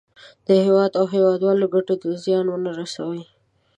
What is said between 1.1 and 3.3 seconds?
هېوادوالو ګټو ته زیان ونه رسوي.